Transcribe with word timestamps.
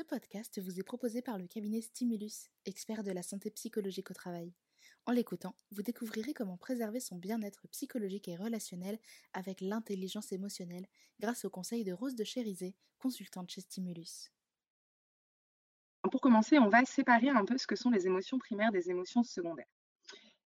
Ce 0.00 0.04
podcast 0.06 0.58
vous 0.62 0.80
est 0.80 0.82
proposé 0.82 1.20
par 1.20 1.36
le 1.36 1.46
cabinet 1.46 1.82
Stimulus, 1.82 2.48
expert 2.64 3.04
de 3.04 3.10
la 3.10 3.22
santé 3.22 3.50
psychologique 3.50 4.10
au 4.10 4.14
travail. 4.14 4.54
En 5.04 5.12
l'écoutant, 5.12 5.54
vous 5.72 5.82
découvrirez 5.82 6.32
comment 6.32 6.56
préserver 6.56 7.00
son 7.00 7.16
bien-être 7.16 7.68
psychologique 7.68 8.26
et 8.26 8.36
relationnel 8.36 8.98
avec 9.34 9.60
l'intelligence 9.60 10.32
émotionnelle 10.32 10.86
grâce 11.20 11.44
au 11.44 11.50
conseil 11.50 11.84
de 11.84 11.92
Rose 11.92 12.14
de 12.14 12.24
Chérisé, 12.24 12.74
consultante 12.98 13.50
chez 13.50 13.60
Stimulus. 13.60 14.30
Pour 16.10 16.22
commencer, 16.22 16.58
on 16.58 16.70
va 16.70 16.86
séparer 16.86 17.28
un 17.28 17.44
peu 17.44 17.58
ce 17.58 17.66
que 17.66 17.76
sont 17.76 17.90
les 17.90 18.06
émotions 18.06 18.38
primaires 18.38 18.72
des 18.72 18.88
émotions 18.88 19.22
secondaires. 19.22 19.68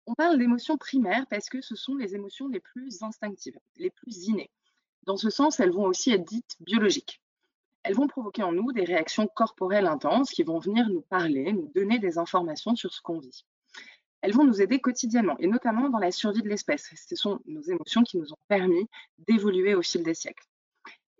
On 0.07 0.15
parle 0.15 0.39
d'émotions 0.39 0.77
primaires 0.77 1.29
parce 1.29 1.49
que 1.49 1.61
ce 1.61 1.77
sont 1.77 1.95
les 1.95 2.17
émotions 2.17 2.49
les 2.49 2.59
plus 2.59 3.01
instinctives, 3.05 3.61
les 3.77 3.91
plus 3.91 4.25
innées. 4.25 4.51
Dans 5.05 5.17
ce 5.17 5.31
sens, 5.31 5.61
elles 5.61 5.71
vont 5.71 5.87
aussi 5.87 6.11
être 6.11 6.25
dites 6.25 6.57
biologiques. 6.59 7.21
Elles 7.87 7.95
vont 7.95 8.09
provoquer 8.09 8.43
en 8.43 8.51
nous 8.51 8.73
des 8.73 8.83
réactions 8.83 9.29
corporelles 9.29 9.87
intenses 9.87 10.31
qui 10.31 10.43
vont 10.43 10.59
venir 10.59 10.89
nous 10.89 11.03
parler, 11.03 11.53
nous 11.53 11.71
donner 11.73 12.01
des 12.01 12.19
informations 12.19 12.75
sur 12.75 12.93
ce 12.93 13.01
qu'on 13.01 13.21
vit. 13.21 13.47
Elles 14.23 14.33
vont 14.33 14.43
nous 14.43 14.61
aider 14.61 14.81
quotidiennement 14.81 15.37
et 15.39 15.47
notamment 15.47 15.89
dans 15.89 16.01
la 16.01 16.11
survie 16.11 16.43
de 16.43 16.49
l'espèce. 16.49 16.91
Ce 16.97 17.15
sont 17.15 17.39
nos 17.47 17.63
émotions 17.63 18.03
qui 18.03 18.19
nous 18.19 18.33
ont 18.33 18.39
permis 18.49 18.89
d'évoluer 19.29 19.77
au 19.77 19.83
fil 19.83 20.03
des 20.03 20.15
siècles. 20.15 20.45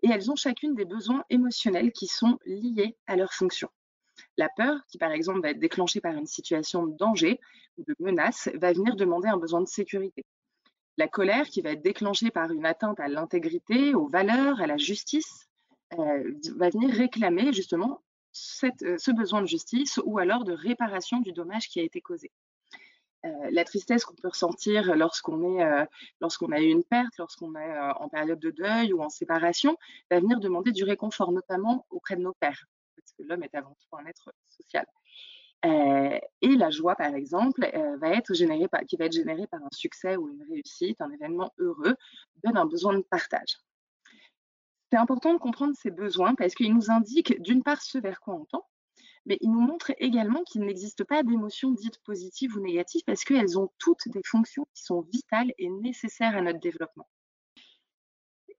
Et 0.03 0.09
elles 0.09 0.29
ont 0.29 0.35
chacune 0.35 0.75
des 0.75 0.83
besoins 0.83 1.23
émotionnels 1.29 1.93
qui 1.93 2.05
sont 2.05 2.37
liés 2.45 2.97
à 3.07 3.15
leur 3.15 3.31
fonction. 3.31 3.69
La 4.35 4.49
peur, 4.49 4.77
qui 4.89 4.97
par 4.97 5.11
exemple 5.11 5.43
va 5.43 5.51
être 5.51 5.59
déclenchée 5.59 6.01
par 6.01 6.15
une 6.15 6.27
situation 6.27 6.85
de 6.85 6.97
danger 6.97 7.39
ou 7.77 7.83
de 7.87 7.95
menace, 7.99 8.49
va 8.55 8.73
venir 8.73 8.97
demander 8.97 9.29
un 9.29 9.37
besoin 9.37 9.61
de 9.61 9.69
sécurité. 9.69 10.25
La 10.97 11.07
colère, 11.07 11.45
qui 11.45 11.61
va 11.61 11.71
être 11.71 11.81
déclenchée 11.81 12.29
par 12.29 12.51
une 12.51 12.65
atteinte 12.65 12.99
à 12.99 13.07
l'intégrité, 13.07 13.95
aux 13.95 14.07
valeurs, 14.07 14.59
à 14.59 14.67
la 14.67 14.75
justice, 14.75 15.47
euh, 15.93 16.33
va 16.57 16.69
venir 16.69 16.93
réclamer 16.93 17.53
justement 17.53 18.01
euh, 18.63 18.97
ce 18.97 19.11
besoin 19.11 19.41
de 19.41 19.47
justice 19.47 19.99
ou 20.03 20.19
alors 20.19 20.43
de 20.43 20.51
réparation 20.51 21.21
du 21.21 21.31
dommage 21.31 21.69
qui 21.69 21.79
a 21.79 21.83
été 21.83 22.01
causé. 22.01 22.31
Euh, 23.25 23.29
la 23.51 23.63
tristesse 23.63 24.03
qu'on 24.03 24.15
peut 24.15 24.27
ressentir 24.27 24.95
lorsqu'on 24.95 25.59
est 25.59 25.87
lorsqu'on 26.19 26.51
a 26.51 26.59
eu 26.59 26.67
une 26.67 26.83
perte, 26.83 27.17
lorsqu'on 27.17 27.55
est 27.55 27.79
en 27.79 28.09
période 28.09 28.39
de 28.39 28.51
deuil 28.51 28.93
ou 28.93 29.01
en 29.01 29.09
séparation, 29.09 29.77
va 30.11 30.19
venir 30.19 30.39
demander 30.39 30.71
du 30.71 30.83
réconfort, 30.83 31.31
notamment 31.31 31.85
auprès 31.89 32.15
de 32.15 32.21
nos 32.21 32.33
pères, 32.33 32.65
parce 32.95 33.13
que 33.13 33.23
l'homme 33.23 33.43
est 33.43 33.55
avant 33.55 33.75
tout 33.79 33.97
un 33.97 34.05
être 34.05 34.33
social. 34.49 34.85
et 35.63 36.55
la 36.55 36.69
joie, 36.69 36.95
par 36.95 37.15
exemple, 37.15 37.61
qui 37.61 38.97
va 38.97 39.05
être 39.05 39.13
générée 39.15 39.47
par 39.47 39.63
un 39.63 39.71
succès 39.71 40.15
ou 40.17 40.29
une 40.29 40.43
réussite, 40.43 41.01
un 41.01 41.11
événement 41.11 41.51
heureux, 41.57 41.95
donne 42.43 42.57
un 42.57 42.65
besoin 42.65 42.93
de 42.93 43.03
partage. 43.03 43.57
C'est 44.91 44.97
important 44.97 45.33
de 45.33 45.39
comprendre 45.39 45.75
ces 45.75 45.91
besoins 45.91 46.35
parce 46.35 46.55
qu'ils 46.55 46.73
nous 46.73 46.89
indiquent 46.89 47.41
d'une 47.41 47.63
part 47.63 47.81
ce 47.81 47.97
vers 47.97 48.21
quoi 48.21 48.35
on 48.35 48.45
tend, 48.45 48.65
mais 49.25 49.37
ils 49.41 49.51
nous 49.51 49.59
montrent 49.59 49.91
également 49.97 50.43
qu'il 50.43 50.61
n'existe 50.61 51.03
pas 51.03 51.23
d'émotions 51.23 51.71
dites 51.71 52.01
positives 52.03 52.55
ou 52.55 52.61
négatives 52.61 53.03
parce 53.05 53.25
qu'elles 53.25 53.59
ont 53.59 53.69
toutes 53.77 54.07
des 54.07 54.21
fonctions 54.25 54.65
qui 54.73 54.83
sont 54.83 55.01
vitales 55.01 55.51
et 55.57 55.69
nécessaires 55.69 56.37
à 56.37 56.41
notre 56.41 56.59
développement. 56.59 57.07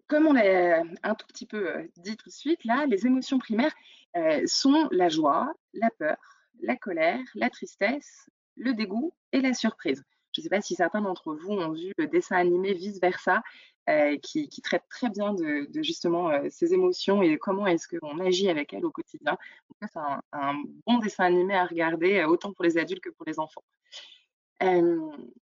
Comme 0.07 0.27
on 0.27 0.33
l'a 0.33 0.83
un 1.03 1.15
tout 1.15 1.27
petit 1.27 1.47
peu 1.47 1.69
euh, 1.69 1.87
dit 1.99 2.17
tout 2.17 2.29
de 2.29 2.35
suite, 2.35 2.65
là, 2.65 2.87
les 2.87 3.07
émotions 3.07 3.39
primaires 3.39 3.75
euh, 4.17 4.43
sont 4.47 4.89
la 4.91 5.09
joie, 5.09 5.53
la 5.75 5.91
peur, 5.91 6.17
la 6.61 6.77
colère, 6.77 7.25
la 7.35 7.51
tristesse, 7.51 8.31
le 8.57 8.75
dégoût 8.75 9.15
et 9.33 9.41
la 9.41 9.55
surprise. 9.55 10.03
Je 10.39 10.43
ne 10.43 10.45
sais 10.45 10.51
pas 10.51 10.61
si 10.61 10.77
certains 10.77 11.01
d'entre 11.01 11.35
vous 11.35 11.51
ont 11.51 11.73
vu 11.73 11.93
le 11.99 12.07
dessin 12.07 12.37
animé 12.37 12.73
Vice 12.73 13.01
Versa, 13.01 13.43
euh, 13.89 14.17
qui, 14.19 14.49
traite 14.63 14.85
très 14.89 15.11
bien 15.11 15.35
de, 15.35 15.67
justement 15.83 16.31
euh, 16.31 16.47
ces 16.49 16.75
émotions 16.75 17.23
et 17.23 17.37
comment 17.39 17.67
est-ce 17.67 17.89
qu'on 17.89 18.21
agit 18.21 18.49
avec 18.49 18.73
elles 18.73 18.85
au 18.85 18.93
quotidien. 18.93 19.37
C'est 19.83 19.99
un, 20.31 20.63
bon 20.87 20.99
dessin 20.99 21.25
animé 21.25 21.57
à 21.57 21.67
regarder, 21.67 22.19
euh, 22.19 22.29
autant 22.29 22.53
pour 22.53 22.65
les 22.65 22.79
adultes 22.79 23.03
que 23.03 23.11
pour 23.11 23.27
les 23.27 23.41
enfants. 23.41 23.65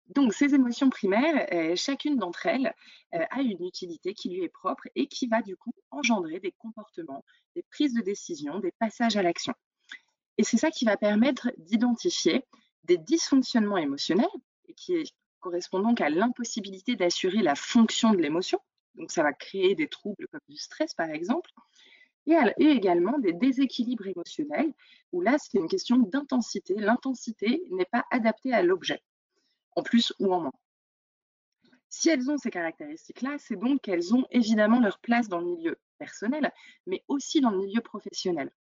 donc 0.10 0.32
ces 0.36 0.54
émotions 0.54 0.92
primaires, 0.92 1.76
chacune 1.76 2.18
d'entre 2.18 2.46
elles 2.46 2.72
a 3.12 3.42
une 3.42 3.66
utilité 3.66 4.14
qui 4.14 4.30
lui 4.30 4.44
est 4.44 4.50
propre 4.50 4.84
et 4.96 5.08
qui 5.08 5.26
va 5.26 5.42
du 5.42 5.56
coup 5.56 5.74
engendrer 5.90 6.40
des 6.40 6.52
comportements, 6.52 7.24
des 7.56 7.64
prises 7.72 7.96
de 7.96 8.02
décision, 8.02 8.60
des 8.60 8.74
passages 8.78 9.18
à 9.18 9.24
l'action. 9.24 9.54
Et 10.38 10.44
c'est 10.44 10.58
ça 10.58 10.70
qui 10.70 10.86
va 10.86 10.98
permettre 10.98 11.52
d'identifier 11.58 12.46
des 12.84 12.98
dysfonctionnements 12.98 13.78
émotionnels, 13.78 14.28
et 14.68 14.74
qui 14.74 15.14
correspond 15.40 15.80
donc 15.80 16.02
à 16.02 16.10
l'impossibilité 16.10 16.96
d'assurer 16.96 17.42
la 17.42 17.56
fonction 17.56 18.12
de 18.12 18.18
l'émotion. 18.18 18.60
Donc 18.96 19.12
ça 19.12 19.24
va 19.24 19.34
créer 19.34 19.76
des 19.76 19.88
troubles 19.88 20.28
comme 20.32 20.42
du 20.48 20.58
stress 20.58 20.94
par 20.94 21.10
exemple, 21.10 21.50
et, 22.26 22.36
également 22.60 23.18
des 23.20 23.34
déséquilibres 23.34 24.08
émotionnels, 24.08 24.74
où 25.12 25.22
là 25.22 25.38
c'est 25.38 25.58
une 25.58 25.68
question 25.68 25.98
d'intensité. 25.98 26.76
L'intensité 26.76 27.64
n'est 27.72 27.86
pas 27.86 28.06
adaptée 28.12 28.54
à 28.54 28.62
l'objet, 28.62 29.02
en 29.76 29.84
plus 29.84 30.14
ou 30.20 30.34
en 30.34 30.42
moins. 30.42 30.54
Si 31.90 32.10
elles 32.10 32.30
ont 32.32 32.38
ces 32.38 32.50
caractéristiques-là, 32.50 33.38
c'est 33.38 33.56
donc 33.56 33.82
qu'elles 33.82 34.16
ont 34.16 34.26
évidemment 34.32 34.80
leur 34.80 35.00
place 35.00 35.28
dans 35.28 35.40
le 35.40 35.46
milieu 35.46 35.78
personnel, 36.00 36.52
mais 36.88 37.04
aussi 37.08 37.40
dans 37.40 37.52
le 37.52 37.60
milieu 37.60 37.82
professionnel. 37.82 38.52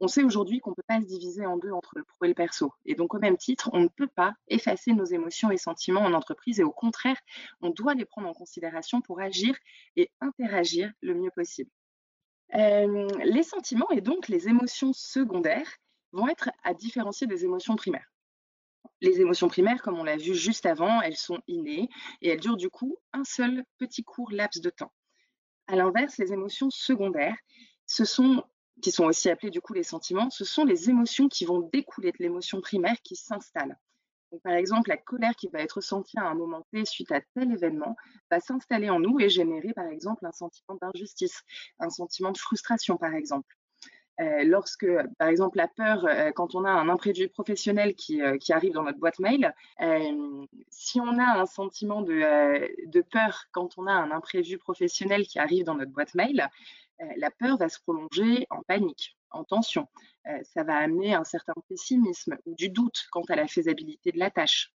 On 0.00 0.08
sait 0.08 0.22
aujourd'hui 0.22 0.60
qu'on 0.60 0.70
ne 0.70 0.74
peut 0.74 0.82
pas 0.86 1.00
se 1.00 1.06
diviser 1.06 1.46
en 1.46 1.56
deux 1.56 1.70
entre 1.70 1.92
le 1.96 2.04
pro 2.04 2.24
et 2.24 2.28
le 2.28 2.34
perso. 2.34 2.70
Et 2.84 2.94
donc, 2.94 3.14
au 3.14 3.18
même 3.18 3.36
titre, 3.36 3.70
on 3.72 3.80
ne 3.80 3.88
peut 3.88 4.08
pas 4.08 4.34
effacer 4.48 4.92
nos 4.92 5.06
émotions 5.06 5.50
et 5.50 5.56
sentiments 5.56 6.02
en 6.02 6.12
entreprise. 6.12 6.60
Et 6.60 6.64
au 6.64 6.70
contraire, 6.70 7.16
on 7.62 7.70
doit 7.70 7.94
les 7.94 8.04
prendre 8.04 8.28
en 8.28 8.34
considération 8.34 9.00
pour 9.00 9.20
agir 9.20 9.56
et 9.96 10.10
interagir 10.20 10.90
le 11.00 11.14
mieux 11.14 11.30
possible. 11.34 11.70
Euh, 12.54 13.08
les 13.24 13.42
sentiments 13.42 13.90
et 13.90 14.00
donc 14.00 14.28
les 14.28 14.48
émotions 14.48 14.92
secondaires 14.92 15.68
vont 16.12 16.28
être 16.28 16.50
à 16.62 16.74
différencier 16.74 17.26
des 17.26 17.44
émotions 17.44 17.74
primaires. 17.74 18.06
Les 19.00 19.20
émotions 19.20 19.48
primaires, 19.48 19.82
comme 19.82 19.98
on 19.98 20.04
l'a 20.04 20.16
vu 20.16 20.34
juste 20.34 20.64
avant, 20.64 21.00
elles 21.02 21.16
sont 21.16 21.40
innées 21.48 21.88
et 22.22 22.28
elles 22.28 22.40
durent 22.40 22.56
du 22.56 22.70
coup 22.70 22.96
un 23.12 23.24
seul 23.24 23.64
petit 23.78 24.04
court 24.04 24.30
laps 24.30 24.62
de 24.62 24.70
temps. 24.70 24.92
À 25.66 25.74
l'inverse, 25.74 26.18
les 26.18 26.32
émotions 26.32 26.70
secondaires, 26.70 27.36
ce 27.86 28.04
sont 28.04 28.44
qui 28.82 28.90
sont 28.92 29.04
aussi 29.04 29.30
appelés 29.30 29.50
du 29.50 29.60
coup 29.60 29.72
les 29.72 29.82
sentiments, 29.82 30.30
ce 30.30 30.44
sont 30.44 30.64
les 30.64 30.90
émotions 30.90 31.28
qui 31.28 31.44
vont 31.44 31.60
découler 31.72 32.12
de 32.12 32.18
l'émotion 32.20 32.60
primaire 32.60 32.96
qui 33.02 33.16
s'installe. 33.16 33.78
par 34.42 34.54
exemple, 34.54 34.90
la 34.90 34.96
colère 34.96 35.34
qui 35.36 35.48
va 35.48 35.60
être 35.60 35.74
ressentie 35.74 36.18
à 36.18 36.24
un 36.24 36.34
moment 36.34 36.66
T 36.72 36.84
suite 36.84 37.12
à 37.12 37.20
tel 37.34 37.52
événement 37.52 37.96
va 38.30 38.40
s'installer 38.40 38.90
en 38.90 39.00
nous 39.00 39.18
et 39.20 39.28
générer 39.28 39.72
par 39.72 39.86
exemple 39.86 40.26
un 40.26 40.32
sentiment 40.32 40.76
d'injustice, 40.80 41.42
un 41.78 41.90
sentiment 41.90 42.32
de 42.32 42.38
frustration 42.38 42.96
par 42.96 43.14
exemple. 43.14 43.56
Euh, 44.18 44.44
lorsque, 44.44 44.86
par 45.18 45.28
exemple, 45.28 45.58
la 45.58 45.68
peur, 45.68 46.06
euh, 46.06 46.30
quand 46.32 46.54
on 46.54 46.64
a 46.64 46.70
un 46.70 46.88
imprévu 46.88 47.28
professionnel 47.28 47.94
qui, 47.94 48.22
euh, 48.22 48.38
qui 48.38 48.52
arrive 48.54 48.72
dans 48.72 48.82
notre 48.82 48.98
boîte 48.98 49.18
mail, 49.18 49.52
si 50.70 51.00
on 51.00 51.18
a 51.18 51.38
un 51.38 51.46
sentiment 51.46 52.00
de, 52.00 52.88
de, 52.88 53.00
peur 53.02 53.44
quand 53.52 53.76
on 53.76 53.86
a 53.86 53.92
un 53.92 54.10
imprévu 54.10 54.56
professionnel 54.58 55.26
qui 55.26 55.38
arrive 55.38 55.64
dans 55.64 55.74
notre 55.74 55.92
boîte 55.92 56.14
mail, 56.14 56.48
la 57.16 57.30
peur 57.30 57.56
va 57.58 57.68
se 57.68 57.80
prolonger 57.80 58.46
en 58.50 58.62
panique, 58.62 59.16
en 59.30 59.44
tension. 59.44 59.88
Euh, 60.28 60.42
ça 60.42 60.64
va 60.64 60.76
amener 60.76 61.14
un 61.14 61.24
certain 61.24 61.54
pessimisme 61.68 62.36
ou 62.46 62.54
du 62.54 62.68
doute 62.68 63.06
quant 63.10 63.24
à 63.28 63.36
la 63.36 63.46
faisabilité 63.46 64.12
de 64.12 64.18
la 64.18 64.30
tâche. 64.30 64.72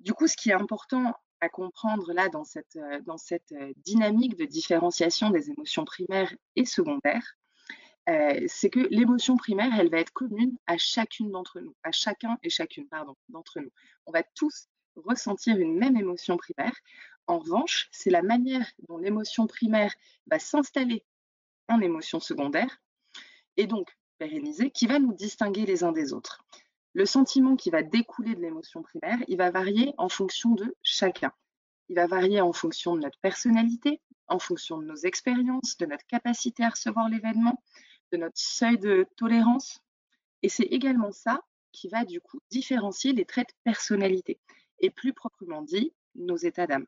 Du 0.00 0.12
coup, 0.12 0.26
ce 0.26 0.36
qui 0.36 0.50
est 0.50 0.54
important 0.54 1.14
à 1.40 1.48
comprendre 1.48 2.12
là 2.12 2.28
dans 2.28 2.44
cette, 2.44 2.76
euh, 2.76 3.00
dans 3.02 3.18
cette 3.18 3.54
dynamique 3.76 4.36
de 4.36 4.44
différenciation 4.44 5.30
des 5.30 5.50
émotions 5.50 5.84
primaires 5.84 6.34
et 6.54 6.64
secondaires, 6.64 7.36
c'est 8.46 8.70
que 8.70 8.78
l'émotion 8.78 9.36
primaire, 9.36 9.72
elle 9.80 9.90
va 9.90 9.98
être 9.98 10.12
commune 10.12 10.56
à 10.68 10.78
chacune 10.78 11.32
d'entre 11.32 11.58
nous, 11.58 11.74
à 11.82 11.90
chacun 11.90 12.38
et 12.44 12.50
chacune, 12.50 12.86
pardon, 12.86 13.16
d'entre 13.28 13.58
nous. 13.58 13.72
On 14.06 14.12
va 14.12 14.22
tous 14.22 14.68
ressentir 14.94 15.58
une 15.58 15.76
même 15.76 15.96
émotion 15.96 16.36
primaire. 16.36 16.72
En 17.26 17.38
revanche, 17.38 17.88
c'est 17.90 18.10
la 18.10 18.22
manière 18.22 18.70
dont 18.88 18.98
l'émotion 18.98 19.46
primaire 19.46 19.94
va 20.28 20.38
s'installer 20.38 21.04
en 21.68 21.80
émotion 21.80 22.20
secondaire 22.20 22.80
et 23.56 23.66
donc 23.66 23.96
pérenniser 24.18 24.70
qui 24.70 24.86
va 24.86 24.98
nous 24.98 25.12
distinguer 25.12 25.66
les 25.66 25.82
uns 25.82 25.92
des 25.92 26.12
autres. 26.12 26.44
Le 26.94 27.04
sentiment 27.04 27.56
qui 27.56 27.70
va 27.70 27.82
découler 27.82 28.34
de 28.34 28.40
l'émotion 28.40 28.82
primaire, 28.82 29.18
il 29.28 29.36
va 29.36 29.50
varier 29.50 29.92
en 29.98 30.08
fonction 30.08 30.54
de 30.54 30.74
chacun. 30.82 31.32
Il 31.88 31.96
va 31.96 32.06
varier 32.06 32.40
en 32.40 32.52
fonction 32.52 32.96
de 32.96 33.02
notre 33.02 33.18
personnalité, 33.18 34.00
en 34.28 34.38
fonction 34.38 34.78
de 34.78 34.86
nos 34.86 34.96
expériences, 34.96 35.76
de 35.76 35.86
notre 35.86 36.06
capacité 36.06 36.64
à 36.64 36.70
recevoir 36.70 37.08
l'événement, 37.08 37.62
de 38.12 38.18
notre 38.18 38.38
seuil 38.38 38.78
de 38.78 39.06
tolérance. 39.16 39.80
Et 40.42 40.48
c'est 40.48 40.64
également 40.64 41.12
ça 41.12 41.42
qui 41.72 41.88
va 41.88 42.04
du 42.04 42.20
coup 42.20 42.40
différencier 42.50 43.12
les 43.12 43.24
traits 43.24 43.48
de 43.48 43.54
personnalité 43.64 44.40
et 44.78 44.90
plus 44.90 45.12
proprement 45.12 45.62
dit, 45.62 45.92
nos 46.14 46.36
états 46.36 46.66
d'âme. 46.66 46.86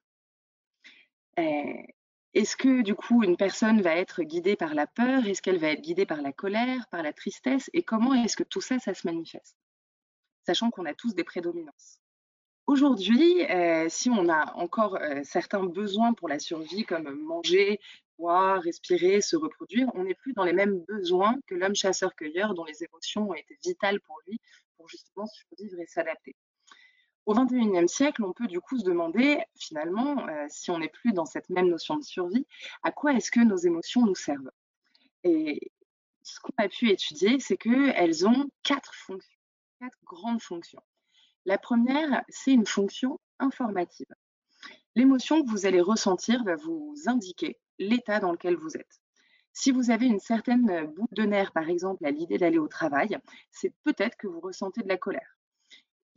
Est-ce 2.35 2.57
que 2.57 2.83
du 2.83 2.95
coup 2.95 3.23
une 3.23 3.37
personne 3.37 3.81
va 3.81 3.97
être 3.97 4.23
guidée 4.23 4.57
par 4.57 4.75
la 4.75 4.87
peur? 4.87 5.27
Est-ce 5.27 5.43
qu'elle 5.43 5.59
va 5.59 5.69
être 5.69 5.81
guidée 5.81 6.07
par 6.07 6.23
la 6.23 6.33
colère, 6.33 6.87
par 6.91 7.03
la 7.03 7.13
tristesse? 7.13 7.71
Et 7.73 7.83
comment 7.83 8.15
est-ce 8.15 8.37
que 8.37 8.45
tout 8.45 8.61
ça, 8.61 8.79
ça 8.79 8.95
se 8.95 9.07
manifeste? 9.07 9.57
Sachant 10.47 10.71
qu'on 10.71 10.87
a 10.87 10.95
tous 10.95 11.15
des 11.15 11.25
prédominances. 11.25 12.01
Aujourd'hui, 12.67 13.45
euh, 13.51 13.89
si 13.89 14.11
on 14.11 14.29
a 14.29 14.53
encore 14.57 14.97
euh, 14.97 15.21
certains 15.25 15.65
besoins 15.65 16.13
pour 16.13 16.29
la 16.29 16.39
survie, 16.39 16.85
comme 16.85 17.11
manger, 17.23 17.81
boire, 18.19 18.61
respirer, 18.61 19.23
se 19.23 19.37
reproduire, 19.37 19.89
on 19.95 20.05
n'est 20.05 20.15
plus 20.15 20.35
dans 20.35 20.45
les 20.45 20.53
mêmes 20.53 20.85
besoins 20.87 21.39
que 21.47 21.55
l'homme 21.55 21.75
chasseur-cueilleur 21.75 22.53
dont 22.53 22.65
les 22.65 22.85
émotions 22.85 23.31
ont 23.31 23.35
été 23.35 23.59
vitales 23.65 24.01
pour 24.01 24.19
lui 24.27 24.39
pour 24.77 24.89
justement 24.89 25.27
survivre 25.27 25.81
et 25.81 25.87
s'adapter. 25.87 26.37
Au 27.29 27.35
XXIe 27.35 27.87
siècle, 27.87 28.25
on 28.25 28.33
peut 28.33 28.47
du 28.47 28.59
coup 28.59 28.79
se 28.79 28.85
demander 28.85 29.39
finalement, 29.55 30.27
euh, 30.31 30.47
si 30.49 30.71
on 30.71 30.79
n'est 30.79 30.89
plus 30.89 31.13
dans 31.13 31.27
cette 31.27 31.51
même 31.51 31.69
notion 31.69 31.99
de 31.99 32.03
survie, 32.03 32.47
à 32.83 32.91
quoi 32.91 33.13
est-ce 33.13 33.31
que 33.31 33.41
nos 33.41 33.59
émotions 33.59 34.07
nous 34.07 34.15
servent? 34.15 34.51
Et 35.25 35.71
ce 36.23 36.41
qu'on 36.41 36.55
a 36.57 36.71
pu 36.71 36.89
étudier, 36.89 37.39
c'est 37.39 37.59
qu'elles 37.59 38.27
ont 38.27 38.49
quatre 38.63 38.95
fonctions, 38.95 39.39
quatre 39.79 39.99
grandes 40.05 40.41
fonctions. 40.41 40.81
La 41.45 41.59
première, 41.59 42.25
c'est 42.31 42.53
une 42.53 42.65
fonction 42.65 43.21
informative. 43.39 44.09
L'émotion 44.95 45.45
que 45.45 45.51
vous 45.51 45.67
allez 45.67 45.83
ressentir 45.83 46.43
va 46.45 46.57
vous 46.57 46.95
indiquer 47.05 47.59
l'état 47.79 48.21
dans 48.21 48.33
lequel 48.33 48.57
vous 48.57 48.75
êtes. 48.79 49.03
Si 49.53 49.71
vous 49.71 49.91
avez 49.91 50.07
une 50.07 50.19
certaine 50.19 50.87
boule 50.87 51.09
de 51.13 51.25
nerfs, 51.25 51.53
par 51.53 51.69
exemple, 51.69 52.07
à 52.07 52.11
l'idée 52.11 52.39
d'aller 52.39 52.59
au 52.59 52.69
travail, 52.69 53.19
c'est 53.51 53.75
peut-être 53.85 54.17
que 54.17 54.29
vous 54.29 54.41
ressentez 54.41 54.83
de 54.83 54.89
la 54.89 54.97
colère. 54.97 55.38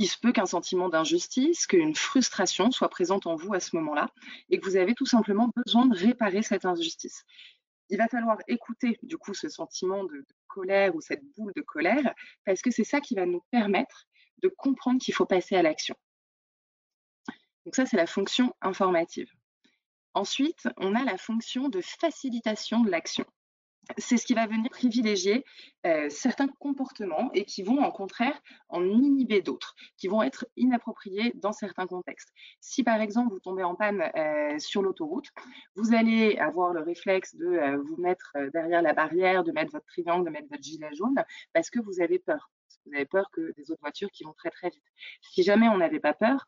Il 0.02 0.08
se 0.08 0.18
peut 0.18 0.32
qu'un 0.32 0.48
sentiment 0.48 0.90
d'injustice, 0.90 1.68
qu'une 1.68 1.94
frustration 1.94 2.72
soit 2.72 2.90
présente 2.90 3.28
en 3.28 3.36
vous 3.36 3.54
à 3.54 3.60
ce 3.60 3.76
moment-là 3.76 4.10
et 4.50 4.60
que 4.60 4.66
vous 4.66 4.76
avez 4.76 4.96
tout 4.96 5.06
simplement 5.06 5.52
besoin 5.56 5.86
de 5.86 5.96
réparer 5.96 6.42
cette 6.42 6.66
injustice. 6.66 7.24
Il 7.90 8.00
va 8.00 8.08
falloir 8.08 8.40
écouter 8.48 8.98
du 9.04 9.20
coup 9.20 9.36
ce 9.36 9.48
sentiment 9.48 10.04
de, 10.06 10.26
colère 10.48 10.96
ou 10.96 11.02
cette 11.02 11.24
boule 11.38 11.54
de 11.56 11.62
colère 11.62 12.16
parce 12.48 12.64
que 12.64 12.72
c'est 12.72 12.84
ça 12.84 13.00
qui 13.00 13.14
va 13.14 13.28
nous 13.28 13.44
permettre 13.52 14.08
de 14.42 14.48
comprendre 14.48 15.00
qu'il 15.00 15.14
faut 15.14 15.28
passer 15.28 15.56
à 15.56 15.62
l'action. 15.62 15.94
Donc 17.66 17.76
ça, 17.76 17.86
c'est 17.86 17.96
la 17.96 18.08
fonction 18.08 18.56
informative. 18.60 19.32
Ensuite, 20.16 20.68
on 20.78 20.96
a 20.96 21.04
la 21.04 21.20
fonction 21.20 21.70
de 21.70 21.80
facilitation 21.80 22.82
de 22.82 22.90
l'action. 22.90 23.26
C'est 23.98 24.18
ce 24.18 24.26
qui 24.26 24.34
va 24.34 24.46
venir 24.46 24.70
privilégier 24.70 25.44
euh, 25.86 26.08
certains 26.10 26.48
comportements 26.48 27.32
et 27.34 27.46
qui 27.46 27.64
vont, 27.64 27.80
en 27.80 27.92
contraire, 27.92 28.40
en 28.70 28.84
inhiber 28.86 29.42
d'autres, 29.42 29.76
qui 29.98 30.08
vont 30.08 30.22
être 30.22 30.46
inappropriés 30.56 31.34
dans 31.36 31.52
certains 31.52 31.88
contextes. 31.88 32.30
Si, 32.60 32.84
par 32.84 33.02
exemple, 33.02 33.34
vous 33.34 33.40
tombez 33.40 33.64
en 33.64 33.76
panne 33.76 34.04
euh, 34.16 34.60
sur 34.60 34.84
l'autoroute, 34.84 35.30
vous 35.76 35.94
allez 35.94 36.38
avoir 36.38 36.74
le 36.74 36.82
réflexe 36.82 37.36
de 37.36 37.48
euh, 37.48 37.78
vous 37.78 37.98
mettre 37.98 38.38
derrière 38.54 38.82
la 38.82 38.94
barrière, 38.94 39.44
de 39.44 39.52
mettre 39.52 39.72
votre 39.72 39.88
triangle, 39.88 40.26
de 40.26 40.30
mettre 40.30 40.48
votre 40.50 40.64
gilet 40.64 40.94
jaune, 40.94 41.16
parce 41.54 41.70
que 41.70 41.80
vous 41.80 42.02
avez 42.02 42.20
peur. 42.20 42.52
vous 42.86 42.94
avez 42.94 43.06
peur 43.06 43.30
que 43.32 43.52
des 43.58 43.72
autres 43.72 43.82
voitures 43.82 44.12
qui 44.12 44.24
vont 44.24 44.34
très 44.34 44.52
très 44.52 44.70
vite. 44.70 44.86
Si 45.22 45.44
jamais 45.44 45.68
on 45.68 45.78
n'avait 45.78 46.00
pas 46.00 46.14
peur, 46.14 46.48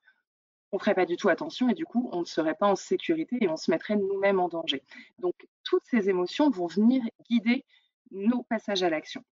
on 0.74 0.78
ne 0.78 0.80
ferait 0.80 0.96
pas 0.96 1.06
du 1.06 1.18
tout 1.18 1.30
attention 1.30 1.70
et 1.70 1.75
du 1.75 1.86
coup, 1.86 2.10
on 2.12 2.22
ne 2.22 2.25
serait 2.25 2.56
pas 2.56 2.68
en 2.68 2.75
sécurité 2.75 3.38
et 3.40 3.48
on 3.48 3.58
se 3.58 3.70
mettrait 3.70 3.96
nous-mêmes 3.96 4.40
en 4.40 4.50
danger. 4.50 4.81
Donc, 5.20 5.36
toutes 5.64 5.86
ces 5.86 6.10
émotions 6.10 6.50
vont 6.50 6.66
venir 6.66 7.04
guider 7.30 7.64
nos 8.10 8.42
passages 8.42 8.81
à 8.81 8.90
l'action. 8.90 9.24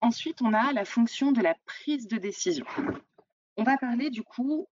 Ensuite, 0.00 0.42
on 0.42 0.52
a 0.52 0.72
la 0.72 0.84
fonction 0.84 1.30
de 1.30 1.40
la 1.40 1.54
prise 1.64 2.08
de 2.08 2.16
décision. 2.16 2.66
On 3.56 3.62
va 3.62 3.78
parler 3.78 4.10
du 4.10 4.24
coup 4.24 4.66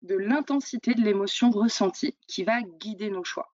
de 0.00 0.14
l'intensité 0.14 0.94
de 0.94 1.02
l'émotion 1.02 1.50
ressentie 1.50 2.16
qui 2.26 2.44
va 2.44 2.62
guider 2.62 3.10
nos 3.10 3.24
choix. 3.24 3.52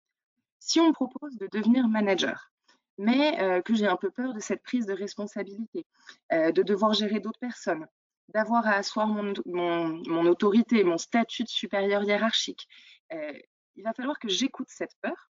Si 0.57 0.79
on 0.79 0.87
me 0.87 0.93
propose 0.93 1.37
de 1.37 1.47
devenir 1.51 1.87
manager, 1.87 2.51
mais 2.97 3.39
euh, 3.39 3.61
que 3.61 3.75
j'ai 3.75 3.87
un 3.87 3.97
peu 3.97 4.09
peur 4.09 4.33
de 4.33 4.39
cette 4.39 4.63
prise 4.63 4.87
de 4.87 4.93
responsabilité, 4.93 5.85
euh, 6.33 6.51
de 6.51 6.63
devoir 6.63 6.93
gérer 6.93 7.19
d'autres 7.19 7.39
personnes, 7.39 7.85
d'avoir 8.33 8.65
à 8.67 8.75
asseoir 8.75 9.07
mon, 9.07 10.25
autorité, 10.25 10.83
mon 10.83 10.97
statut 10.97 11.43
de 11.43 11.49
supérieur 11.49 12.03
hiérarchique. 12.03 12.67
Euh, 13.13 13.33
il 13.75 13.83
va 13.83 13.93
falloir 13.93 14.19
que 14.19 14.29
j'écoute 14.29 14.67
cette 14.69 14.95
peur, 15.01 15.29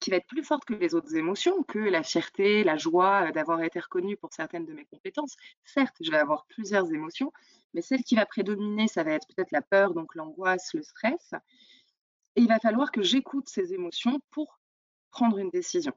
qui 0.00 0.10
va 0.10 0.16
être 0.16 0.26
plus 0.26 0.44
forte 0.44 0.64
que 0.66 0.74
les 0.74 0.94
autres 0.94 1.16
émotions, 1.16 1.62
que 1.62 1.78
la 1.78 2.02
fierté, 2.02 2.62
la 2.62 2.76
joie 2.76 3.32
d'avoir 3.32 3.62
été 3.62 3.80
reconnue 3.80 4.16
pour 4.16 4.32
certaines 4.32 4.66
de 4.66 4.74
mes 4.74 4.84
compétences. 4.84 5.34
Certes, 5.64 5.96
je 6.00 6.10
vais 6.10 6.18
avoir 6.18 6.44
plusieurs 6.46 6.92
émotions, 6.92 7.32
mais 7.72 7.80
celle 7.80 8.04
qui 8.04 8.14
va 8.14 8.26
prédominer, 8.26 8.86
ça 8.86 9.02
va 9.02 9.12
être 9.12 9.26
peut-être 9.28 9.50
la 9.50 9.62
peur, 9.62 9.94
donc 9.94 10.14
l'angoisse, 10.14 10.74
le 10.74 10.82
stress. 10.82 11.32
Et 12.36 12.42
il 12.42 12.48
va 12.48 12.58
falloir 12.58 12.92
que 12.92 13.02
j'écoute 13.02 13.48
ces 13.48 13.72
émotions 13.72 14.20
pour 14.30 14.60
prendre 15.10 15.38
une 15.38 15.50
décision. 15.50 15.94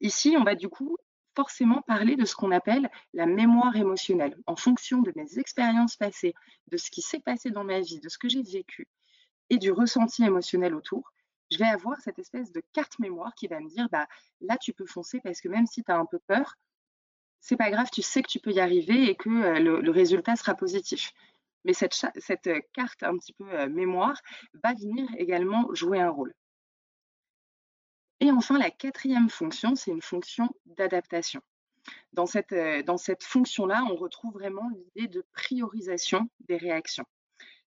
Ici, 0.00 0.36
on 0.38 0.44
va 0.44 0.54
du 0.54 0.68
coup 0.68 0.98
forcément 1.36 1.82
parler 1.82 2.16
de 2.16 2.24
ce 2.24 2.34
qu'on 2.34 2.50
appelle 2.50 2.90
la 3.12 3.26
mémoire 3.26 3.76
émotionnelle. 3.76 4.36
En 4.46 4.56
fonction 4.56 5.02
de 5.02 5.12
mes 5.14 5.38
expériences 5.38 5.96
passées, 5.96 6.34
de 6.68 6.76
ce 6.76 6.90
qui 6.90 7.02
s'est 7.02 7.20
passé 7.20 7.50
dans 7.50 7.64
ma 7.64 7.80
vie, 7.80 8.00
de 8.00 8.08
ce 8.08 8.18
que 8.18 8.28
j'ai 8.28 8.42
vécu 8.42 8.88
et 9.50 9.58
du 9.58 9.70
ressenti 9.70 10.24
émotionnel 10.24 10.74
autour, 10.74 11.12
je 11.52 11.58
vais 11.58 11.66
avoir 11.66 12.00
cette 12.00 12.18
espèce 12.18 12.50
de 12.50 12.62
carte 12.72 12.98
mémoire 12.98 13.34
qui 13.34 13.46
va 13.46 13.60
me 13.60 13.68
dire 13.68 13.88
bah 13.92 14.08
là 14.40 14.56
tu 14.56 14.72
peux 14.72 14.86
foncer 14.86 15.20
parce 15.20 15.40
que 15.40 15.48
même 15.48 15.66
si 15.66 15.84
tu 15.84 15.92
as 15.92 15.96
un 15.96 16.06
peu 16.06 16.18
peur, 16.26 16.56
c'est 17.40 17.56
pas 17.56 17.70
grave, 17.70 17.88
tu 17.92 18.02
sais 18.02 18.22
que 18.22 18.28
tu 18.28 18.40
peux 18.40 18.52
y 18.52 18.58
arriver 18.58 19.08
et 19.08 19.14
que 19.14 19.28
euh, 19.28 19.60
le, 19.60 19.90
résultat 19.90 20.34
sera 20.34 20.54
positif. 20.54 21.12
Mais 21.64 21.72
cette, 21.74 21.94
carte 22.72 23.02
un 23.02 23.16
petit 23.18 23.32
peu 23.34 23.48
euh, 23.52 23.68
mémoire 23.68 24.20
va 24.64 24.74
venir 24.74 25.08
également 25.16 25.72
jouer 25.74 26.00
un 26.00 26.10
rôle. 26.10 26.34
Et 28.20 28.30
enfin, 28.30 28.58
la 28.58 28.70
quatrième 28.70 29.28
fonction, 29.28 29.74
c'est 29.74 29.90
une 29.90 30.02
fonction 30.02 30.48
d'adaptation. 30.64 31.40
Dans 32.12 32.26
cette, 32.26 32.52
euh, 32.52 32.82
dans 32.82 32.96
cette 32.96 33.22
fonction-là, 33.22 33.84
on 33.90 33.96
retrouve 33.96 34.32
vraiment 34.32 34.68
l'idée 34.70 35.08
de 35.08 35.24
priorisation 35.32 36.28
des 36.48 36.56
réactions. 36.56 37.04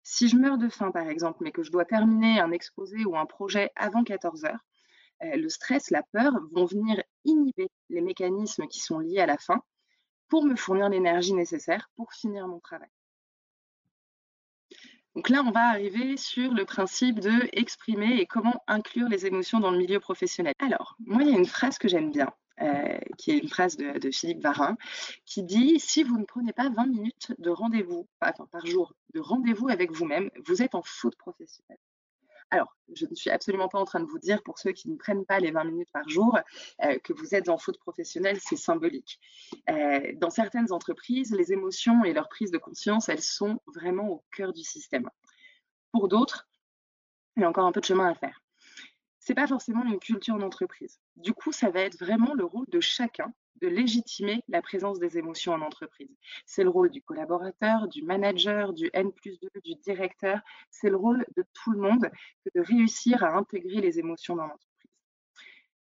Si 0.02 0.28
je 0.28 0.36
meurs 0.36 0.58
de 0.58 0.68
faim, 0.68 0.90
par 0.90 1.08
exemple, 1.08 1.38
mais 1.42 1.52
que 1.52 1.62
je 1.62 1.70
dois 1.70 1.84
terminer 1.84 2.40
un 2.40 2.50
exposé 2.50 3.04
ou 3.04 3.16
un 3.16 3.26
projet 3.26 3.70
avant 3.76 4.04
14 4.04 4.46
heures, 4.46 4.64
euh, 5.22 5.36
le 5.36 5.48
stress, 5.48 5.90
la 5.90 6.02
peur 6.02 6.32
vont 6.52 6.64
venir 6.64 7.02
inhiber 7.24 7.68
les 7.90 8.00
mécanismes 8.00 8.66
qui 8.68 8.80
sont 8.80 9.00
liés 9.00 9.20
à 9.20 9.26
la 9.26 9.36
faim 9.36 9.62
pour 10.28 10.44
me 10.44 10.56
fournir 10.56 10.88
l'énergie 10.88 11.34
nécessaire 11.34 11.90
pour 11.96 12.12
finir 12.12 12.48
mon 12.48 12.60
travail. 12.60 12.88
Donc 15.18 15.30
là, 15.30 15.42
on 15.44 15.50
va 15.50 15.70
arriver 15.70 16.16
sur 16.16 16.54
le 16.54 16.64
principe 16.64 17.18
de 17.18 17.48
exprimer 17.52 18.20
et 18.20 18.26
comment 18.26 18.62
inclure 18.68 19.08
les 19.08 19.26
émotions 19.26 19.58
dans 19.58 19.72
le 19.72 19.78
milieu 19.78 19.98
professionnel. 19.98 20.54
Alors, 20.60 20.94
moi, 21.00 21.24
il 21.24 21.30
y 21.30 21.34
a 21.34 21.36
une 21.36 21.44
phrase 21.44 21.76
que 21.76 21.88
j'aime 21.88 22.12
bien, 22.12 22.30
euh, 22.62 22.96
qui 23.16 23.32
est 23.32 23.38
une 23.38 23.48
phrase 23.48 23.76
de, 23.76 24.12
Philippe 24.12 24.40
Varin, 24.40 24.76
qui 25.26 25.42
dit 25.42 25.80
si 25.80 26.04
vous 26.04 26.18
ne 26.18 26.24
prenez 26.24 26.52
pas 26.52 26.68
20 26.68 26.86
minutes 26.86 27.32
de 27.38 27.50
rendez-vous, 27.50 28.06
enfin 28.20 28.46
par 28.52 28.64
jour, 28.64 28.94
de 29.12 29.18
rendez-vous 29.18 29.68
avec 29.68 29.90
vous-même, 29.90 30.30
vous 30.46 30.62
êtes 30.62 30.76
en 30.76 30.82
faute 30.84 31.16
professionnelle. 31.16 31.80
Alors, 32.50 32.74
je 32.94 33.04
ne 33.04 33.14
suis 33.14 33.30
absolument 33.30 33.68
pas 33.68 33.78
en 33.78 33.84
train 33.84 34.00
de 34.00 34.06
vous 34.06 34.18
dire, 34.18 34.42
pour 34.42 34.58
ceux 34.58 34.72
qui 34.72 34.88
ne 34.88 34.96
prennent 34.96 35.26
pas 35.26 35.38
les 35.38 35.50
20 35.50 35.64
minutes 35.64 35.90
par 35.92 36.08
jour, 36.08 36.38
euh, 36.82 36.98
que 37.00 37.12
vous 37.12 37.34
êtes 37.34 37.48
en 37.48 37.58
faute 37.58 37.78
professionnelle, 37.78 38.38
c'est 38.40 38.56
symbolique. 38.56 39.20
Euh, 39.68 40.12
dans 40.16 40.30
certaines 40.30 40.72
entreprises, 40.72 41.32
les 41.32 41.52
émotions 41.52 42.04
et 42.04 42.12
leur 42.14 42.28
prise 42.28 42.50
de 42.50 42.58
conscience, 42.58 43.08
elles 43.08 43.22
sont 43.22 43.60
vraiment 43.66 44.08
au 44.08 44.24
cœur 44.34 44.52
du 44.52 44.62
système. 44.62 45.10
Pour 45.92 46.08
d'autres, 46.08 46.48
il 47.36 47.42
y 47.42 47.44
a 47.44 47.48
encore 47.48 47.66
un 47.66 47.72
peu 47.72 47.80
de 47.80 47.86
chemin 47.86 48.08
à 48.08 48.14
faire. 48.14 48.40
Ce 49.20 49.32
n'est 49.32 49.36
pas 49.36 49.46
forcément 49.46 49.84
une 49.84 49.98
culture 49.98 50.38
d'entreprise. 50.38 50.98
Du 51.16 51.34
coup, 51.34 51.52
ça 51.52 51.70
va 51.70 51.80
être 51.80 51.98
vraiment 51.98 52.32
le 52.32 52.44
rôle 52.44 52.66
de 52.68 52.80
chacun 52.80 53.32
de 53.60 53.68
légitimer 53.68 54.42
la 54.48 54.62
présence 54.62 54.98
des 54.98 55.18
émotions 55.18 55.52
en 55.52 55.60
entreprise. 55.60 56.14
C'est 56.46 56.64
le 56.64 56.70
rôle 56.70 56.90
du 56.90 57.02
collaborateur, 57.02 57.88
du 57.88 58.02
manager, 58.02 58.72
du 58.72 58.90
N 58.92 59.12
plus 59.12 59.38
2, 59.40 59.48
du 59.64 59.74
directeur. 59.76 60.40
C'est 60.70 60.90
le 60.90 60.96
rôle 60.96 61.24
de 61.36 61.44
tout 61.54 61.72
le 61.72 61.80
monde 61.80 62.10
de 62.54 62.60
réussir 62.60 63.24
à 63.24 63.36
intégrer 63.36 63.80
les 63.80 63.98
émotions 63.98 64.36
dans 64.36 64.46
l'entreprise. 64.46 64.68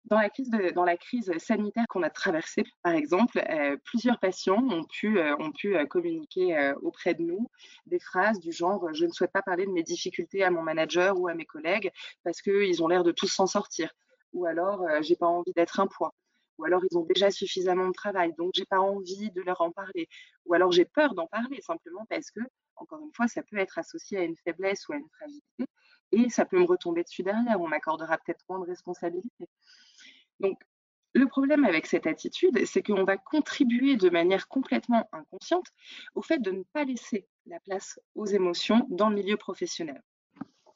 Dans 0.06 0.86
la, 0.86 0.98
crise 0.98 1.32
sanitaire 1.38 1.86
qu'on 1.88 2.02
a 2.02 2.10
traversée, 2.10 2.64
par 2.82 2.94
exemple, 2.94 3.44
euh, 3.48 3.78
plusieurs 3.84 4.20
patients 4.20 4.68
ont 4.68 4.84
pu, 4.84 5.20
euh, 5.20 5.36
euh, 5.66 5.86
communiquer 5.86 6.74
auprès 6.82 7.14
de 7.14 7.22
nous 7.22 7.48
des 7.86 8.00
phrases 8.00 8.40
du 8.40 8.52
genre 8.52 8.92
Je 8.94 9.06
ne 9.06 9.12
souhaite 9.12 9.32
pas 9.32 9.44
parler 9.44 9.68
de 9.68 9.72
mes 9.72 9.84
difficultés 9.84 10.44
à 10.44 10.50
mon 10.50 10.64
manager 10.64 11.20
ou 11.20 11.28
à 11.28 11.36
mes 11.36 11.46
collègues 11.46 11.92
parce 12.24 12.42
qu'ils 12.42 12.82
ont 12.82 12.88
l'air 12.88 13.04
de 13.04 13.12
tous 13.12 13.28
s'en 13.28 13.46
sortir. 13.46 13.94
Ou 14.34 14.46
alors, 14.46 14.84
j'ai 15.02 15.16
pas 15.16 15.28
envie 15.28 15.54
d'être 15.54 15.80
un 15.80 15.88
poids 15.88 16.16
ou 16.60 16.66
alors 16.66 16.84
ils 16.90 16.98
ont 16.98 17.06
déjà 17.06 17.32
suffisamment 17.32 17.88
de 17.88 17.94
travail, 17.94 18.34
donc 18.38 18.52
j'ai 18.54 18.66
pas 18.66 18.80
envie 18.80 19.32
de 19.32 19.42
leur 19.42 19.62
en 19.62 19.72
parler, 19.72 20.08
ou 20.46 20.54
alors 20.54 20.72
j'ai 20.72 20.86
peur 20.86 21.16
d'en 21.16 21.26
parler 21.28 21.62
simplement 21.62 22.06
parce 22.10 22.30
que, 22.32 22.42
encore 22.76 23.00
une 23.00 23.14
fois, 23.14 23.28
ça 23.28 23.42
peut 23.44 23.58
être 23.58 23.80
associé 23.80 24.18
à 24.18 24.24
une 24.24 24.36
faiblesse 24.38 24.88
ou 24.88 24.94
à 24.94 24.98
une 24.98 25.10
fragilité, 25.10 25.66
et 26.12 26.30
ça 26.30 26.46
peut 26.46 26.60
me 26.60 26.66
retomber 26.66 27.04
dessus 27.04 27.24
derrière, 27.24 27.60
on 27.60 27.68
m'accordera 27.68 28.18
peut-être 28.18 28.44
moins 28.50 28.60
de 28.60 28.66
responsabilité. 28.66 29.48
Donc, 30.40 30.60
le 31.14 31.26
problème 31.28 31.66
avec 31.66 31.88
cette 31.88 32.06
attitude, 32.06 32.64
c'est 32.66 32.84
qu'on 32.84 33.04
va 33.04 33.18
contribuer 33.18 33.96
de 33.96 34.10
manière 34.10 34.48
complètement 34.48 35.10
inconsciente 35.12 35.66
au 36.14 36.22
fait 36.22 36.40
de 36.40 36.52
ne 36.52 36.64
pas 36.74 36.84
laisser 36.84 37.28
la 37.48 37.60
place 37.62 38.00
aux 38.14 38.26
émotions 38.26 38.86
dans 38.90 39.10
le 39.10 39.16
milieu 39.16 39.38
professionnel. 39.38 40.02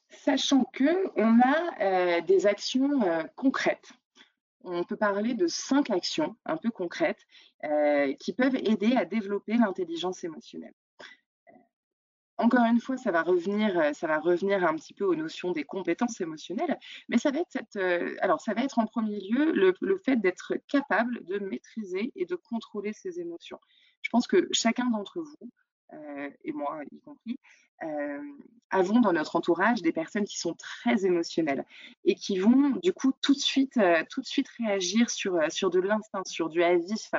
Sachant 0.09 0.63
qu'on 0.77 1.39
a 1.41 1.81
euh, 1.81 2.21
des 2.21 2.47
actions 2.47 3.01
euh, 3.03 3.23
concrètes 3.35 3.93
on 4.63 4.83
peut 4.83 4.95
parler 4.95 5.33
de 5.33 5.47
cinq 5.47 5.89
actions 5.89 6.35
un 6.45 6.57
peu 6.57 6.69
concrètes 6.69 7.25
euh, 7.63 8.13
qui 8.15 8.33
peuvent 8.33 8.55
aider 8.55 8.95
à 8.95 9.05
développer 9.05 9.53
l'intelligence 9.53 10.23
émotionnelle. 10.23 10.73
encore 12.37 12.65
une 12.65 12.79
fois, 12.79 12.97
ça 12.97 13.11
va 13.11 13.21
revenir, 13.21 13.77
heu, 13.79 13.93
ça 13.93 14.07
va 14.07 14.19
revenir 14.19 14.65
un 14.65 14.75
petit 14.75 14.93
peu 14.93 15.05
aux 15.05 15.15
notions 15.15 15.51
des 15.51 15.63
compétences 15.63 16.19
émotionnelles, 16.21 16.77
mais 17.09 17.17
ça 17.17 17.31
va 17.31 17.39
être 17.39 17.77
alors 18.21 18.41
ça 18.41 18.53
va 18.53 18.63
être 18.63 18.79
en 18.79 18.87
premier 18.87 19.19
lieu 19.19 19.51
le 19.53 19.97
fait 20.05 20.17
d'être 20.17 20.53
capable 20.67 21.23
de 21.25 21.39
maîtriser 21.39 22.11
et 22.15 22.25
de 22.25 22.35
contrôler 22.35 22.93
ses 22.93 23.19
émotions. 23.19 23.59
Je 24.01 24.09
pense 24.09 24.27
que 24.27 24.47
chacun 24.51 24.89
d'entre 24.89 25.21
vous, 25.21 25.49
et 26.43 26.51
moi 26.51 26.81
y 26.91 26.99
compris, 27.01 27.37
avons 28.73 28.99
dans 28.99 29.13
notre 29.13 29.35
entourage 29.35 29.81
des 29.81 29.91
personnes 29.93 30.25
qui 30.25 30.37
sont 30.39 30.53
très 30.55 31.05
émotionnelles 31.05 31.65
et 32.05 32.15
qui 32.15 32.39
vont 32.39 32.71
du 32.83 32.93
coup 32.93 33.13
tout 33.21 33.33
de 33.33 33.39
suite, 33.39 33.77
heu, 33.77 34.05
tout 34.09 34.21
de 34.21 34.25
suite 34.25 34.47
réagir 34.59 35.09
sur, 35.09 35.35
heu, 35.35 35.49
sur 35.49 35.69
de 35.69 35.79
l'instinct, 35.79 36.23
sur 36.25 36.49
du 36.49 36.63
à 36.63 36.75
vif. 36.77 37.11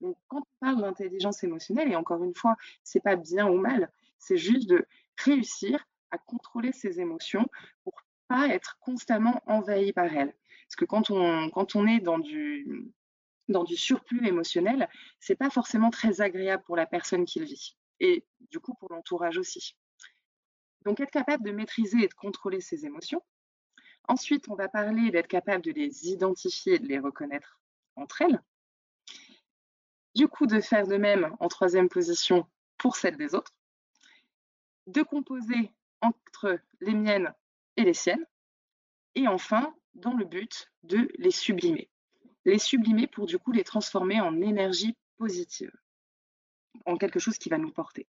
Donc 0.00 0.16
quand 0.28 0.40
on 0.40 0.66
parle 0.66 0.82
d'intelligence 0.82 1.42
émotionnelle 1.44 1.90
et 1.92 1.96
encore 1.96 2.22
une 2.24 2.34
fois, 2.34 2.56
c'est 2.84 3.00
pas 3.02 3.16
bien 3.16 3.48
ou 3.48 3.58
mal, 3.58 3.90
c'est 4.18 4.36
juste 4.36 4.68
de 4.68 4.86
réussir 5.18 5.84
à 6.10 6.18
contrôler 6.18 6.72
ses 6.72 7.00
émotions 7.00 7.46
pour 7.84 7.94
pas 8.28 8.48
être 8.48 8.78
constamment 8.80 9.42
envahi 9.46 9.92
par 9.92 10.14
elles. 10.14 10.34
Parce 10.68 10.76
que 10.76 10.84
quand 10.84 11.10
on 11.10 11.50
quand 11.50 11.76
on 11.76 11.86
est 11.86 12.00
dans 12.00 12.18
du 12.18 12.92
dans 13.48 13.64
du 13.64 13.76
surplus 13.76 14.26
émotionnel, 14.26 14.88
c'est 15.20 15.36
pas 15.36 15.50
forcément 15.50 15.90
très 15.90 16.20
agréable 16.20 16.64
pour 16.64 16.76
la 16.76 16.86
personne 16.86 17.24
qui 17.24 17.40
le 17.40 17.46
vit 17.46 17.76
et 18.00 18.24
du 18.50 18.60
coup 18.60 18.74
pour 18.74 18.90
l'entourage 18.92 19.38
aussi. 19.38 19.76
Donc 20.84 21.00
être 21.00 21.10
capable 21.10 21.44
de 21.44 21.52
maîtriser 21.52 22.04
et 22.04 22.08
de 22.08 22.14
contrôler 22.14 22.60
ses 22.60 22.84
émotions. 22.86 23.22
Ensuite, 24.08 24.48
on 24.48 24.54
va 24.54 24.68
parler 24.68 25.10
d'être 25.10 25.28
capable 25.28 25.64
de 25.64 25.72
les 25.72 26.08
identifier 26.08 26.74
et 26.74 26.78
de 26.78 26.88
les 26.88 26.98
reconnaître 26.98 27.60
entre 27.96 28.22
elles. 28.22 28.42
Du 30.14 30.28
coup, 30.28 30.46
de 30.46 30.60
faire 30.60 30.86
de 30.86 30.96
même 30.96 31.34
en 31.40 31.48
troisième 31.48 31.88
position 31.88 32.46
pour 32.78 32.96
celle 32.96 33.16
des 33.16 33.34
autres. 33.34 33.54
De 34.86 35.02
composer 35.02 35.72
entre 36.00 36.58
les 36.80 36.94
miennes 36.94 37.32
et 37.76 37.84
les 37.84 37.94
siennes. 37.94 38.26
Et 39.14 39.28
enfin, 39.28 39.74
dans 39.94 40.14
le 40.14 40.24
but 40.24 40.70
de 40.82 41.08
les 41.18 41.30
sublimer. 41.30 41.88
Les 42.44 42.58
sublimer 42.58 43.06
pour 43.06 43.26
du 43.26 43.38
coup 43.38 43.52
les 43.52 43.64
transformer 43.64 44.20
en 44.20 44.40
énergie 44.40 44.96
positive, 45.16 45.72
en 46.86 46.96
quelque 46.96 47.20
chose 47.20 47.38
qui 47.38 47.48
va 47.48 47.58
nous 47.58 47.70
porter. 47.70 48.08